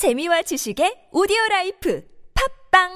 재미와 0.00 0.40
지식의 0.48 1.12
오디오 1.12 1.36
라이프 1.50 2.00
팝빵 2.32 2.88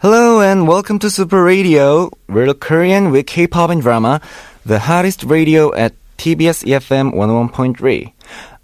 Hello 0.00 0.38
and 0.40 0.68
welcome 0.68 1.00
to 1.00 1.10
Super 1.10 1.42
Radio. 1.42 2.08
Real 2.28 2.54
Korean 2.54 3.10
with 3.10 3.26
K-pop 3.26 3.68
and 3.68 3.82
drama, 3.82 4.20
the 4.64 4.78
hottest 4.78 5.24
radio 5.24 5.74
at 5.74 5.92
TBS 6.18 6.62
EFM 6.62 7.18
101.3. 7.18 8.14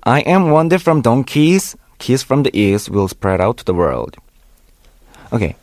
I 0.05 0.21
am 0.21 0.53
Wonder 0.53 0.79
from 0.79 1.03
Donkeys. 1.03 1.75
Kiss 1.99 2.23
from 2.23 2.45
the 2.45 2.55
ears 2.55 2.89
will 2.89 3.09
spread 3.09 3.41
out 3.41 3.57
to 3.57 3.65
the 3.65 3.75
world. 3.75 4.15
Okay. 5.33 5.57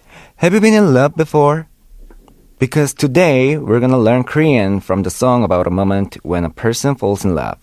Have 0.44 0.54
you 0.54 0.60
been 0.60 0.74
in 0.74 0.94
love 0.94 1.16
before? 1.16 1.70
Because 2.60 2.94
today 2.94 3.56
we're 3.56 3.80
gonna 3.80 3.98
learn 3.98 4.26
Korean 4.26 4.82
from 4.82 5.04
the 5.04 5.10
song 5.10 5.46
about 5.46 5.68
a 5.68 5.72
moment 5.72 6.18
when 6.26 6.44
a 6.44 6.50
person 6.52 6.96
falls 6.96 7.24
in 7.24 7.34
love. 7.34 7.60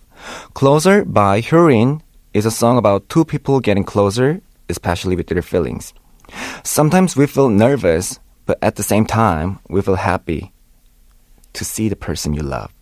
Closer 0.55 1.05
by 1.05 1.41
Hyolyn 1.41 2.01
is 2.33 2.45
a 2.45 2.51
song 2.51 2.77
about 2.77 3.09
two 3.09 3.25
people 3.25 3.59
getting 3.59 3.83
closer, 3.83 4.41
especially 4.69 5.15
with 5.15 5.27
their 5.27 5.41
feelings. 5.41 5.93
Sometimes 6.63 7.15
we 7.15 7.27
feel 7.27 7.49
nervous, 7.49 8.19
but 8.45 8.57
at 8.61 8.75
the 8.75 8.83
same 8.83 9.05
time, 9.05 9.59
we 9.69 9.81
feel 9.81 9.95
happy 9.95 10.53
to 11.53 11.65
see 11.65 11.89
the 11.89 11.95
person 11.95 12.33
you 12.33 12.41
love 12.41 12.73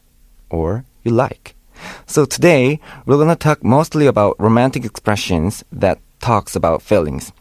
or 0.50 0.86
you 1.04 1.12
like. 1.12 1.56
So 2.06 2.26
today, 2.26 2.80
we're 3.06 3.16
going 3.16 3.30
to 3.30 3.36
talk 3.36 3.64
mostly 3.64 4.06
about 4.06 4.40
romantic 4.40 4.86
expressions 4.86 5.64
that 5.72 6.00
talks 6.20 6.56
about 6.56 6.82
feelings. 6.82 7.32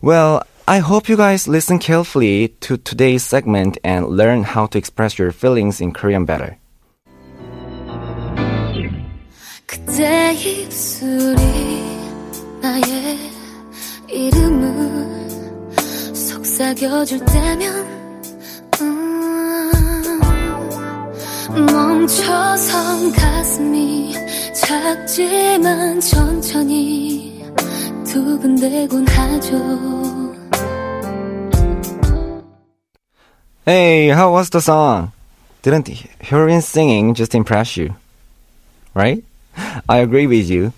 Well, 0.00 0.42
I 0.66 0.78
hope 0.78 1.08
you 1.08 1.16
guys 1.16 1.48
listen 1.48 1.78
carefully 1.78 2.48
to 2.60 2.76
today's 2.76 3.22
segment 3.22 3.78
and 3.84 4.08
learn 4.08 4.42
how 4.42 4.66
to 4.66 4.78
express 4.78 5.18
your 5.18 5.32
feelings 5.32 5.80
in 5.80 5.92
Korean 5.92 6.24
better. 6.24 6.58
그대 9.68 10.32
입술이 10.32 11.36
나의 12.62 13.18
이름을 14.08 15.28
속삭여줄 16.14 17.22
때면 17.26 17.86
음, 18.80 19.70
멈춰선 21.66 23.12
가슴이 23.12 24.14
작지만 24.54 26.00
천천히 26.00 27.44
두근대곤 28.06 29.06
하죠 29.06 29.98
Hey, 33.66 34.08
how 34.08 34.32
was 34.32 34.48
the 34.48 34.62
song? 34.62 35.12
Didn't 35.60 35.88
Hyurin 36.22 36.62
singing 36.62 37.12
just 37.12 37.34
impress 37.34 37.76
you? 37.76 37.94
Right? 38.94 39.27
I 39.89 39.99
agree 39.99 40.27
with 40.27 40.49
you. 40.49 40.73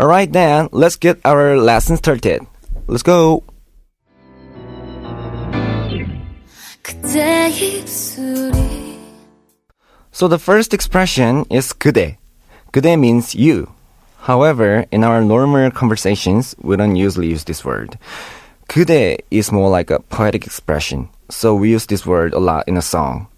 Alright 0.00 0.32
then, 0.32 0.68
let's 0.72 0.96
get 0.96 1.20
our 1.24 1.56
lesson 1.56 1.96
started. 1.96 2.46
Let's 2.86 3.02
go! 3.02 3.42
그대 6.82 7.48
입술이 7.50 8.76
So 10.12 10.28
the 10.28 10.38
first 10.38 10.72
expression 10.72 11.44
is 11.50 11.72
그대. 11.72 12.16
그대 12.72 12.98
means 12.98 13.34
you. 13.34 13.68
However, 14.22 14.86
in 14.90 15.04
our 15.04 15.20
normal 15.20 15.70
conversations, 15.70 16.54
we 16.62 16.76
don't 16.76 16.96
usually 16.96 17.28
use 17.28 17.44
this 17.44 17.64
word. 17.64 17.98
그대 18.68 19.18
is 19.30 19.52
more 19.52 19.68
like 19.68 19.90
a 19.90 20.00
poetic 20.00 20.46
expression, 20.46 21.08
so 21.28 21.54
we 21.54 21.70
use 21.70 21.86
this 21.86 22.06
word 22.06 22.34
a 22.34 22.38
lot 22.38 22.66
in 22.66 22.76
a 22.76 22.82
song. 22.82 23.28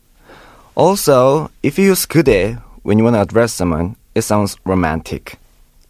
Also, 0.75 1.51
if 1.63 1.79
you 1.79 1.87
use 1.87 2.07
그대 2.07 2.63
when 2.85 2.99
you 2.99 3.05
want 3.05 3.17
to 3.17 3.23
address 3.23 3.53
someone, 3.53 3.97
it 4.15 4.23
sounds 4.23 4.57
romantic. 4.65 5.39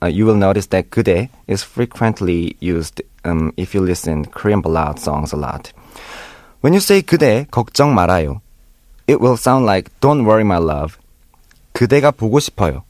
Uh, 0.03 0.07
you 0.07 0.27
will 0.27 0.37
notice 0.37 0.67
that 0.67 0.91
그대 0.91 1.29
is 1.47 1.63
frequently 1.63 2.57
used 2.61 3.03
um, 3.25 3.53
if 3.57 3.75
you 3.75 3.81
listen 3.81 4.25
Korean 4.27 4.61
ballad 4.61 4.99
songs 4.99 5.33
a 5.33 5.37
lot. 5.37 5.73
When 6.61 6.73
you 6.73 6.81
say 6.81 7.03
그대 7.03 7.47
걱정 7.51 7.95
말아요, 7.95 8.41
it 9.07 9.21
will 9.21 9.37
sound 9.37 9.67
like 9.67 9.91
don't 10.01 10.25
worry 10.25 10.45
my 10.45 10.59
love. 10.59 10.99
그대가 11.73 12.11
보고 12.11 12.39
싶어요. 12.39 12.83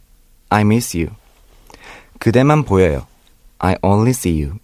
I 0.50 0.62
miss 0.62 0.96
you. 0.96 1.10
그대만 2.18 2.64
보여요. 2.64 3.06
I 3.58 3.76
only 3.82 4.10
see 4.12 4.42
you. 4.42 4.58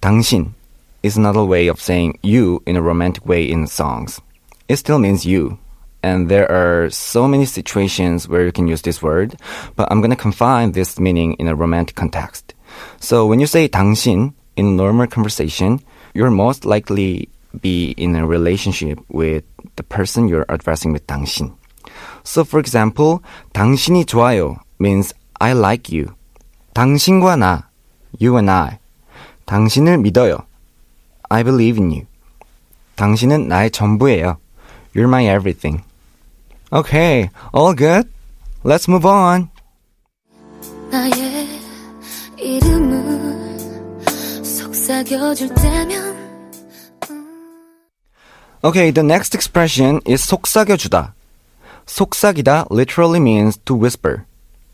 당신 0.00 0.54
is 1.02 1.16
another 1.16 1.44
way 1.44 1.68
of 1.68 1.80
saying 1.80 2.18
you 2.22 2.62
in 2.66 2.76
a 2.76 2.82
romantic 2.82 3.24
way 3.26 3.44
in 3.48 3.66
songs. 3.66 4.20
It 4.68 4.76
still 4.76 4.98
means 4.98 5.24
you. 5.24 5.58
And 6.02 6.28
there 6.28 6.50
are 6.50 6.90
so 6.90 7.26
many 7.26 7.44
situations 7.44 8.28
where 8.28 8.44
you 8.44 8.52
can 8.52 8.68
use 8.68 8.82
this 8.82 9.02
word, 9.02 9.34
but 9.74 9.88
I'm 9.90 10.00
gonna 10.00 10.16
confine 10.16 10.72
this 10.72 10.98
meaning 10.98 11.34
in 11.34 11.48
a 11.48 11.56
romantic 11.56 11.96
context. 11.96 12.54
So 13.00 13.26
when 13.26 13.40
you 13.40 13.46
say 13.46 13.68
당신 13.68 14.32
in 14.56 14.76
normal 14.76 15.06
conversation, 15.06 15.80
you're 16.14 16.30
most 16.30 16.64
likely 16.64 17.28
be 17.60 17.90
in 17.96 18.14
a 18.14 18.26
relationship 18.26 19.00
with 19.08 19.44
the 19.76 19.82
person 19.82 20.28
you're 20.28 20.46
addressing 20.48 20.92
with 20.92 21.06
당신. 21.06 21.54
So 22.22 22.44
for 22.44 22.60
example, 22.60 23.22
당신이 23.54 24.04
좋아요 24.04 24.60
means 24.78 25.12
I 25.40 25.52
like 25.52 25.90
you. 25.90 26.14
당신과 26.74 27.36
나, 27.36 27.68
you 28.20 28.36
and 28.36 28.50
I. 28.50 28.78
당신을 29.46 29.98
믿어요. 29.98 30.44
I 31.30 31.42
believe 31.42 31.78
in 31.78 31.90
you. 31.90 32.06
당신은 32.96 33.48
나의 33.48 33.70
전부예요. 33.70 34.38
You're 34.94 35.08
my 35.08 35.26
everything. 35.26 35.82
Okay, 36.72 37.30
all 37.52 37.74
good? 37.74 38.08
Let's 38.62 38.88
move 38.88 39.06
on. 39.06 39.50
나의 40.90 41.60
이름을 42.38 43.58
속삭여줄 44.44 45.54
때면 45.54 46.18
Okay, 48.64 48.90
the 48.90 49.04
next 49.04 49.34
expression 49.34 50.00
is 50.04 50.26
속삭여주다. 50.26 51.14
속삭이다 51.86 52.66
literally 52.70 53.20
means 53.20 53.56
to 53.64 53.74
whisper, 53.74 54.26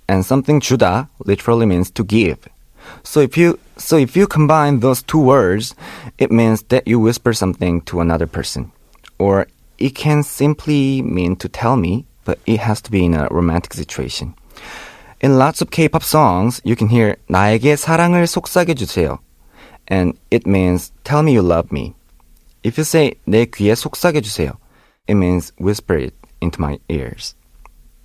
and 0.09 0.25
something 0.25 0.61
주다 0.61 1.09
literally 1.27 1.67
means 1.67 1.91
to 1.91 2.03
give. 2.03 2.39
So 3.03 3.21
if 3.21 3.37
you 3.37 3.59
so 3.77 3.97
if 3.97 4.17
you 4.17 4.27
combine 4.27 4.81
those 4.81 5.03
two 5.03 5.21
words, 5.21 5.75
it 6.19 6.31
means 6.31 6.63
that 6.69 6.89
you 6.89 6.99
whisper 6.99 7.33
something 7.33 7.83
to 7.83 8.01
another 8.01 8.27
person, 8.27 8.73
or 9.19 9.47
it 9.79 9.95
can 9.95 10.23
simply 10.23 11.03
mean 11.03 11.37
to 11.37 11.49
tell 11.49 11.77
me, 11.77 12.07
but 12.25 12.39
it 12.47 12.61
has 12.61 12.81
to 12.83 12.91
be 12.91 13.05
in 13.05 13.15
a 13.15 13.29
romantic 13.31 13.75
situation. 13.75 14.35
In 15.21 15.39
lots 15.39 15.63
of 15.63 15.71
K-pop 15.71 16.03
songs, 16.03 16.61
you 16.65 16.77
can 16.77 16.89
hear 16.89 17.17
나에게 17.29 17.77
사랑을 17.77 18.27
속삭여 18.27 18.75
주세요, 18.75 19.19
and 19.89 20.19
it 20.31 20.47
means 20.47 20.93
tell 21.05 21.23
me 21.23 21.33
you 21.33 21.43
love 21.43 21.73
me. 21.73 21.95
If 22.63 22.79
you 22.79 22.85
say 22.85 23.15
내 23.27 23.47
귀에 23.47 23.75
속삭여 23.75 24.21
주세요, 24.21 24.53
it 25.07 25.15
means 25.15 25.53
whisper 25.59 25.97
it 25.97 26.15
into 26.41 26.61
my 26.61 26.79
ears. 26.89 27.35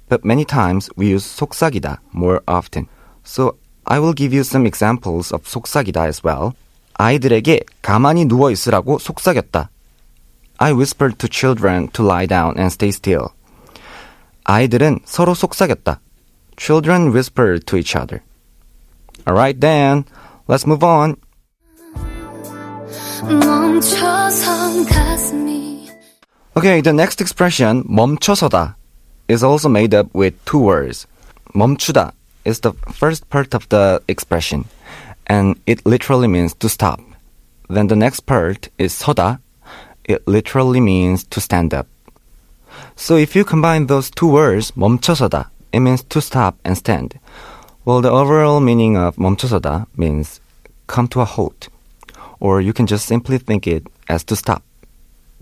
But 0.10 0.26
many 0.26 0.44
times 0.44 0.90
we 0.98 1.08
use 1.08 1.26
속삭이다 1.26 2.00
more 2.14 2.42
often. 2.48 2.88
So 3.24 3.58
I 3.86 4.00
will 4.00 4.14
give 4.14 4.34
you 4.34 4.42
some 4.42 4.66
examples 4.66 5.34
of 5.34 5.44
속삭이다 5.44 6.08
as 6.08 6.22
well. 6.26 6.54
아이들에게 6.96 7.62
가만히 7.82 8.26
누워 8.26 8.52
있으라고 8.52 9.00
속삭였다. 9.00 9.70
I 10.60 10.74
whispered 10.74 11.20
to 11.20 11.28
children 11.30 11.88
to 11.90 12.04
lie 12.04 12.26
down 12.26 12.58
and 12.58 12.72
stay 12.72 12.92
still. 12.92 13.30
아이들은 14.44 15.00
서로 15.06 15.34
속삭였다. 15.34 16.00
Children 16.58 17.14
whispered 17.14 17.66
to 17.68 17.78
each 17.78 17.96
other. 17.96 18.22
Alright 19.28 19.62
then, 19.62 20.06
let's 20.48 20.68
move 20.68 20.84
on. 20.84 21.16
멈춰선 23.24 24.86
가슴이 24.86 25.90
Okay, 26.58 26.82
the 26.82 26.94
next 26.94 27.22
expression 27.22 27.84
멈춰서다 27.84 28.76
is 29.28 29.44
also 29.44 29.70
made 29.70 29.94
up 29.94 30.08
with 30.14 30.34
two 30.46 30.60
words. 30.60 31.08
멈추다 31.54 32.12
is 32.44 32.60
the 32.62 32.74
first 32.92 33.30
part 33.30 33.54
of 33.54 33.70
the 33.70 34.02
expression 34.08 34.66
and 35.28 35.56
it 35.66 35.86
literally 35.86 36.28
means 36.28 36.54
to 36.56 36.68
stop. 36.68 37.00
Then 37.70 37.88
the 37.88 37.96
next 37.96 38.26
part 38.26 38.70
is 38.78 38.94
서다. 38.94 39.40
It 40.06 40.28
literally 40.28 40.82
means 40.82 41.24
to 41.26 41.40
stand 41.40 41.74
up. 41.74 41.88
So 42.96 43.16
if 43.16 43.36
you 43.36 43.46
combine 43.46 43.88
those 43.88 44.10
two 44.10 44.28
words 44.28 44.72
멈춰서다, 44.72 45.50
it 45.72 45.80
means 45.80 46.04
to 46.04 46.22
stop 46.22 46.56
and 46.66 46.76
stand. 46.78 47.20
Well, 47.86 48.02
the 48.02 48.12
overall 48.12 48.60
meaning 48.60 48.98
of 48.98 49.16
멈춰서다 49.18 49.86
means 49.96 50.42
come 50.88 51.08
to 51.10 51.22
a 51.22 51.26
halt. 51.26 51.70
Or 52.40 52.62
you 52.62 52.74
can 52.74 52.88
just 52.88 53.06
simply 53.06 53.38
think 53.38 53.68
it 53.68 53.88
as 54.08 54.24
to 54.26 54.36
stop. 54.36 54.64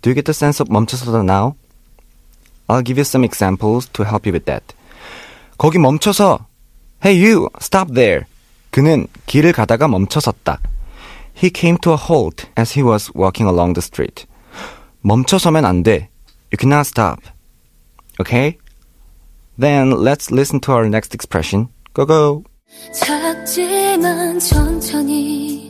Do 0.02 0.10
you 0.10 0.14
get 0.14 0.26
the 0.26 0.34
sense 0.34 0.60
of 0.60 0.70
멈춰서다 0.70 1.24
now? 1.26 1.56
I'll 2.70 2.82
give 2.82 2.98
you 2.98 3.06
some 3.06 3.24
examples 3.24 3.88
to 3.94 4.04
help 4.04 4.26
you 4.26 4.34
with 4.34 4.46
that. 4.46 4.76
거기 5.58 5.78
멈춰서. 5.78 6.46
Hey 7.02 7.14
you, 7.16 7.50
stop 7.62 7.94
there. 7.94 8.26
그는 8.72 9.08
길을 9.26 9.54
가다가 9.54 9.88
멈춰섰다. 9.88 10.60
He 11.34 11.50
came 11.54 11.78
to 11.80 11.94
a 11.94 11.98
halt 11.98 12.48
as 12.58 12.74
he 12.74 12.84
was 12.84 13.12
walking 13.16 13.48
along 13.48 13.74
the 13.74 13.82
street. 13.82 14.26
멈춰서면 15.02 15.66
안 15.66 15.84
돼. 15.84 16.10
You 16.52 16.58
cannot 16.58 16.88
stop. 16.88 17.22
Okay? 18.20 18.58
Then 19.58 19.92
let's 19.92 20.32
listen 20.32 20.60
to 20.62 20.72
our 20.74 20.88
next 20.88 21.14
expression. 21.14 21.70
Go 21.94 22.06
go. 22.06 22.44
작지만 22.94 24.40
천천히 24.40 25.68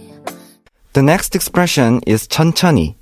The 0.94 1.04
next 1.04 1.36
expression 1.36 2.02
is 2.08 2.28
천천히. 2.28 2.96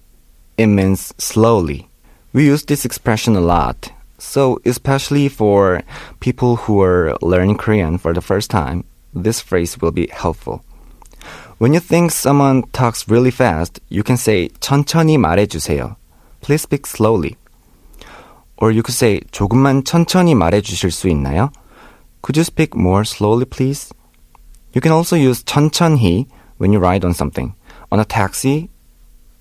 It 0.57 0.67
means 0.67 1.13
slowly. 1.17 1.87
We 2.33 2.45
use 2.45 2.65
this 2.65 2.85
expression 2.85 3.35
a 3.35 3.41
lot. 3.41 3.91
So, 4.17 4.59
especially 4.65 5.29
for 5.29 5.81
people 6.19 6.57
who 6.57 6.81
are 6.81 7.15
learning 7.21 7.57
Korean 7.57 7.97
for 7.97 8.13
the 8.13 8.21
first 8.21 8.49
time, 8.49 8.83
this 9.13 9.39
phrase 9.39 9.79
will 9.79 9.91
be 9.91 10.07
helpful. 10.11 10.63
When 11.57 11.73
you 11.73 11.79
think 11.79 12.11
someone 12.11 12.63
talks 12.73 13.07
really 13.07 13.31
fast, 13.31 13.79
you 13.89 14.03
can 14.03 14.17
say 14.17 14.49
천천히 14.59 15.17
말해주세요. 15.17 15.95
Please 16.41 16.61
speak 16.61 16.85
slowly. 16.85 17.35
Or 18.57 18.71
you 18.71 18.83
could 18.83 18.95
say 18.95 19.21
조금만 19.31 19.83
천천히 19.83 20.35
말해주실 20.35 20.91
수 20.91 21.07
있나요? 21.09 21.51
Could 22.21 22.37
you 22.37 22.43
speak 22.43 22.75
more 22.75 23.03
slowly, 23.03 23.45
please? 23.45 23.93
You 24.73 24.81
can 24.81 24.91
also 24.91 25.15
use 25.15 25.43
천천히 25.43 26.27
when 26.57 26.71
you 26.73 26.79
ride 26.79 27.05
on 27.05 27.13
something. 27.13 27.53
On 27.91 27.99
a 27.99 28.05
taxi, 28.05 28.69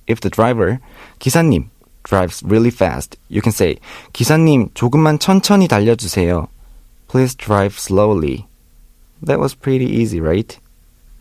if 0.06 0.20
the 0.20 0.30
driver, 0.30 0.80
기사님, 1.18 1.70
drives 2.02 2.42
really 2.44 2.70
fast, 2.70 3.16
you 3.28 3.40
can 3.40 3.52
say 3.52 3.78
기사님 4.12 4.70
조금만 4.74 5.18
천천히 5.18 5.68
달려주세요. 5.68 6.48
Please 7.08 7.34
drive 7.34 7.78
slowly. 7.78 8.46
That 9.22 9.40
was 9.40 9.54
pretty 9.54 9.86
easy, 9.86 10.20
right? 10.20 10.58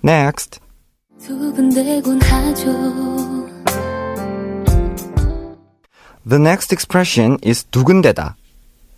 Next. 0.02 0.60
The 6.28 6.40
next 6.40 6.72
expression 6.72 7.38
is 7.42 7.66
두근대다. 7.66 8.36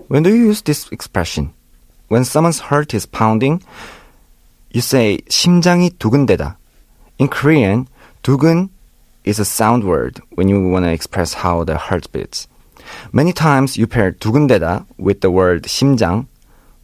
When 0.07 0.23
do 0.23 0.29
you 0.29 0.45
use 0.49 0.61
this 0.61 0.87
expression? 0.91 1.53
When 2.07 2.23
someone's 2.23 2.59
heart 2.69 2.93
is 2.93 3.07
pounding, 3.07 3.61
you 4.71 4.81
say 4.81 5.19
심장이 5.29 5.91
두근대다. 5.97 6.57
In 7.17 7.27
Korean, 7.27 7.87
두근 8.21 8.69
is 9.23 9.39
a 9.39 9.45
sound 9.45 9.83
word 9.83 10.21
when 10.35 10.47
you 10.47 10.69
want 10.69 10.85
to 10.85 10.91
express 10.91 11.41
how 11.41 11.63
the 11.63 11.77
heart 11.77 12.11
beats. 12.11 12.47
Many 13.11 13.33
times 13.33 13.77
you 13.77 13.87
pair 13.87 14.11
두근대다 14.11 14.85
with 14.97 15.21
the 15.21 15.31
word 15.31 15.63
심장, 15.63 16.27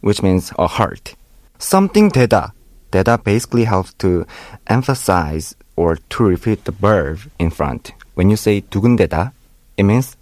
which 0.02 0.24
means 0.24 0.52
a 0.58 0.68
heart. 0.68 1.14
Something 1.60 2.10
되다. 2.10 2.54
되다 2.92 3.24
basically 3.24 3.66
helps 3.66 3.94
to 4.00 4.26
emphasize 4.68 5.56
or 5.76 5.98
to 6.10 6.24
repeat 6.24 6.66
the 6.66 6.72
verb 6.72 7.20
in 7.38 7.52
front. 7.52 7.92
When 8.16 8.30
you 8.30 8.36
say 8.36 8.62
두근대다, 8.62 9.34
it 9.78 9.84
means 9.84 10.18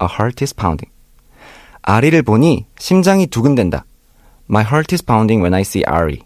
a 0.00 0.06
heart 0.06 0.42
is 0.42 0.54
pounding. 0.54 0.90
아리를 1.82 2.22
보니 2.22 2.66
심장이 2.78 3.26
두근댄다. 3.26 3.84
My 4.48 4.62
heart 4.62 4.94
is 4.94 5.02
pounding 5.02 5.42
when 5.42 5.54
I 5.54 5.62
see 5.62 5.84
Ari. 5.86 6.22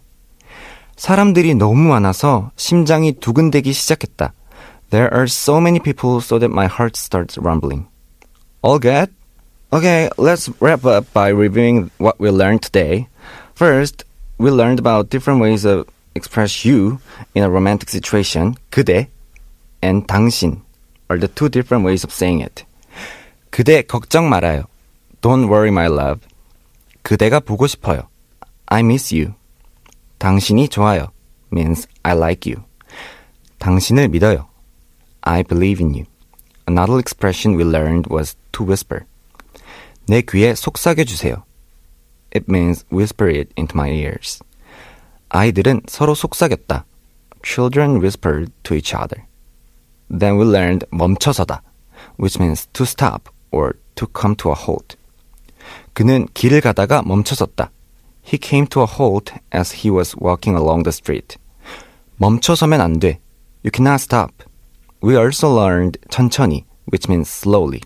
사람들이 0.95 1.55
너무 1.55 1.89
많아서 1.89 2.51
심장이 2.55 3.13
두근대기 3.13 3.73
시작했다. 3.73 4.33
There 4.91 5.09
are 5.11 5.25
so 5.25 5.57
many 5.57 5.79
people 5.79 6.17
so 6.19 6.37
that 6.37 6.51
my 6.51 6.67
heart 6.67 6.97
starts 6.97 7.37
rumbling. 7.37 7.87
All 8.61 8.79
good? 8.79 9.11
Okay, 9.73 10.09
let's 10.17 10.49
wrap 10.59 10.85
up 10.85 11.05
by 11.13 11.29
reviewing 11.29 11.91
what 11.97 12.19
we 12.19 12.29
learned 12.29 12.61
today. 12.61 13.07
First, 13.55 14.03
we 14.37 14.51
learned 14.51 14.79
about 14.79 15.09
different 15.09 15.39
ways 15.39 15.63
of 15.65 15.87
express 16.13 16.65
you 16.65 16.99
in 17.33 17.43
a 17.43 17.49
romantic 17.49 17.89
situation. 17.89 18.55
그대 18.69 19.07
and 19.81 20.05
당신 20.07 20.61
are 21.09 21.17
the 21.17 21.29
two 21.29 21.47
different 21.47 21.85
ways 21.85 22.03
of 22.03 22.11
saying 22.11 22.41
it. 22.41 22.65
그대 23.55 23.81
걱정 23.81 24.29
말아요. 24.29 24.63
Don't 25.21 25.45
worry, 25.45 25.69
my 25.69 25.85
love. 25.87 26.19
그대가 27.01 27.39
보고 27.39 27.67
싶어요. 27.67 28.07
I 28.67 28.79
miss 28.81 29.13
you. 29.13 29.33
당신이 30.17 30.69
좋아요 30.69 31.07
means 31.51 31.87
I 32.03 32.15
like 32.15 32.51
you. 32.51 32.63
당신을 33.59 34.07
믿어요. 34.07 34.47
I 35.21 35.43
believe 35.43 35.83
in 35.83 35.93
you. 35.93 36.05
Another 36.67 36.99
expression 36.99 37.57
we 37.57 37.63
learned 37.63 38.09
was 38.09 38.35
to 38.53 38.65
whisper. 38.65 39.05
내 40.07 40.21
귀에 40.21 40.55
속삭여 40.55 41.03
주세요. 41.03 41.43
It 42.33 42.45
means 42.49 42.85
whisper 42.91 43.29
it 43.29 43.51
into 43.57 43.75
my 43.75 43.91
ears. 43.91 44.41
아이들은 45.29 45.81
서로 45.87 46.15
속삭였다. 46.15 46.85
Children 47.43 47.97
whispered 47.97 48.51
to 48.63 48.75
each 48.75 48.95
other. 48.95 49.25
Then 50.09 50.39
we 50.39 50.45
learned 50.45 50.85
멈춰서다, 50.91 51.61
which 52.17 52.39
means 52.39 52.67
to 52.73 52.83
stop 52.83 53.29
or 53.51 53.75
to 53.95 54.07
come 54.15 54.35
to 54.37 54.49
a 54.51 54.55
halt. 54.55 54.97
그는 55.93 56.27
길을 56.33 56.61
가다가 56.61 57.01
멈춰섰다. 57.01 57.71
He 58.23 58.39
came 58.41 58.67
to 58.67 58.81
a 58.81 58.87
halt 58.87 59.33
as 59.53 59.83
he 59.83 59.89
was 59.91 60.15
walking 60.19 60.57
along 60.57 60.83
the 60.83 60.93
street. 60.93 61.37
멈춰서면 62.17 62.81
안 62.81 62.99
돼. 62.99 63.19
You 63.63 63.71
cannot 63.73 64.01
stop. 64.01 64.31
We 65.01 65.15
also 65.17 65.49
learned 65.49 65.99
천천히, 66.09 66.65
which 66.91 67.09
means 67.09 67.29
slowly. 67.29 67.81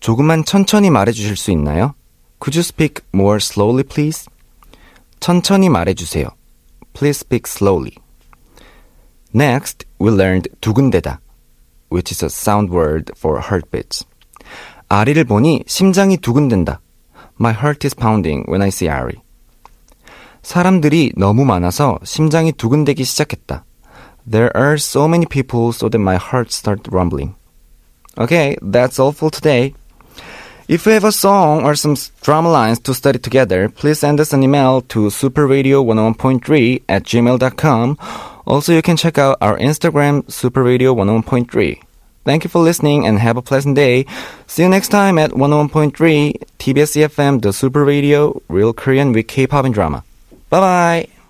조금만 0.00 0.44
천천히 0.44 0.90
말해주실 0.90 1.36
수 1.36 1.50
있나요? 1.50 1.94
Could 2.40 2.56
you 2.56 2.62
speak 2.62 3.02
more 3.14 3.38
slowly, 3.40 3.82
please? 3.82 4.28
천천히 5.20 5.68
말해주세요. 5.68 6.28
Please 6.92 7.20
speak 7.20 7.46
slowly. 7.46 7.96
Next, 9.34 9.84
we 9.98 10.10
learned 10.10 10.48
두근대다, 10.60 11.20
which 11.90 12.10
is 12.10 12.22
a 12.22 12.28
sound 12.28 12.70
word 12.70 13.12
for 13.16 13.40
heartbeats. 13.40 14.04
아리를 14.90 15.22
보니 15.24 15.64
심장이 15.66 16.16
두근댄다. 16.16 16.80
My 17.40 17.52
heart 17.52 17.86
is 17.86 17.94
pounding 17.94 18.44
when 18.48 18.62
I 18.62 18.68
see 18.68 18.90
Ari. 18.90 19.20
사람들이 20.42 21.12
너무 21.16 21.44
많아서 21.44 21.98
심장이 22.04 22.52
두근대기 22.52 23.04
시작했다. 23.04 23.64
There 24.30 24.50
are 24.56 24.74
so 24.74 25.06
many 25.06 25.26
people 25.26 25.70
so 25.70 25.88
that 25.88 26.00
my 26.00 26.16
heart 26.16 26.52
started 26.52 26.90
rumbling. 26.92 27.34
Okay, 28.18 28.56
that's 28.62 28.98
all 28.98 29.12
for 29.12 29.30
today. 29.30 29.74
If 30.68 30.84
you 30.84 30.92
have 30.92 31.04
a 31.04 31.12
song 31.12 31.64
or 31.64 31.76
some 31.76 31.94
drama 32.22 32.50
lines 32.50 32.80
to 32.80 32.94
study 32.94 33.20
together, 33.20 33.68
please 33.68 34.00
send 34.00 34.18
us 34.18 34.32
an 34.32 34.42
email 34.42 34.80
to 34.88 35.06
superradio101.3 35.06 36.82
at 36.88 37.04
gmail.com. 37.04 37.98
Also, 38.46 38.72
you 38.72 38.82
can 38.82 38.96
check 38.96 39.18
out 39.18 39.36
our 39.40 39.56
Instagram, 39.58 40.24
superradio101.3. 40.26 41.78
Thank 42.23 42.43
you 42.43 42.49
for 42.49 42.59
listening 42.59 43.07
and 43.07 43.17
have 43.19 43.37
a 43.37 43.41
pleasant 43.41 43.75
day. 43.75 44.05
See 44.47 44.63
you 44.63 44.69
next 44.69 44.89
time 44.89 45.17
at 45.17 45.31
101.3 45.31 45.93
TBS 46.59 46.95
EFM, 46.95 47.41
the 47.41 47.51
Super 47.51 47.83
Radio, 47.83 48.41
Real 48.47 48.73
Korean 48.73 49.11
with 49.11 49.27
K-pop 49.27 49.65
and 49.65 49.73
drama. 49.73 50.03
Bye 50.49 50.59
bye. 50.59 51.20